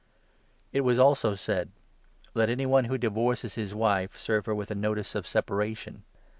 on 0.01 0.77
It 0.77 0.81
was 0.81 0.97
also 0.97 1.35
said 1.35 1.69
—'Let 2.33 2.49
any 2.49 2.65
one 2.65 2.85
who 2.85 2.97
divorces 2.97 3.53
his 3.53 3.75
wife 3.75 4.17
serve 4.17 4.47
her 4.47 4.55
with 4.55 4.71
a 4.71 4.73
notice 4.73 5.13
of 5.13 5.27
separation.' 5.27 6.01